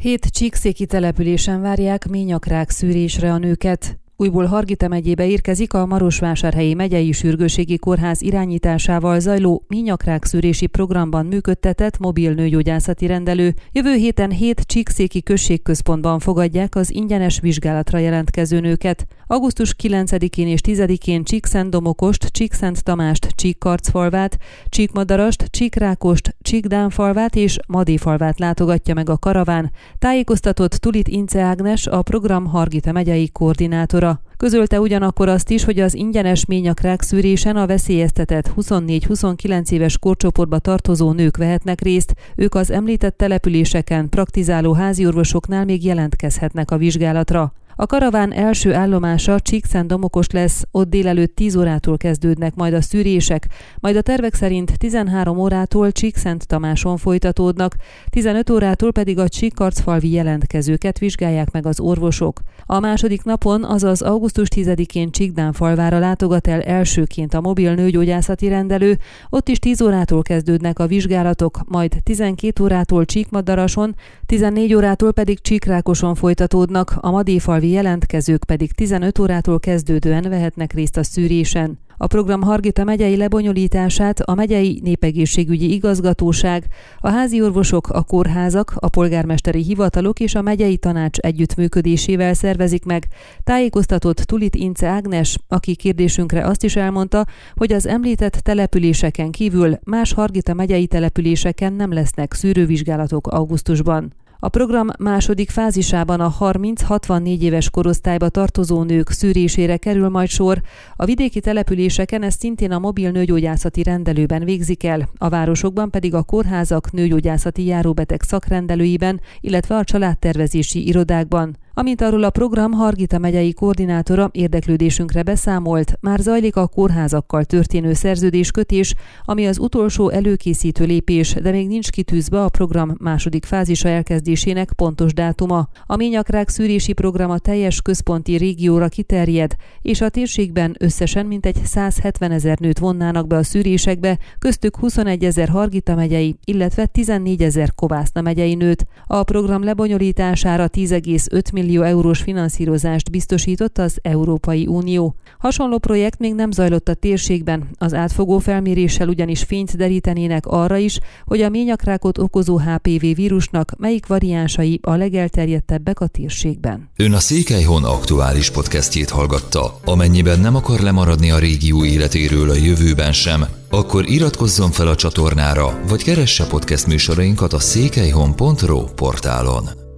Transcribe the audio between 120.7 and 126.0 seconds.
irodákban. Amint arról a program Hargita megyei koordinátora érdeklődésünkre beszámolt,